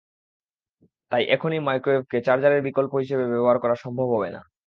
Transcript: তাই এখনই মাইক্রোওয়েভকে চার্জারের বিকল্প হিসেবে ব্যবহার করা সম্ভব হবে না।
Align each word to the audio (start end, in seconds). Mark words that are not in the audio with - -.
তাই 1.11 1.23
এখনই 1.27 1.59
মাইক্রোওয়েভকে 1.59 2.17
চার্জারের 2.27 2.61
বিকল্প 2.67 2.91
হিসেবে 3.01 3.25
ব্যবহার 3.31 3.57
করা 3.59 3.75
সম্ভব 3.83 4.07
হবে 4.15 4.29
না। 4.35 4.41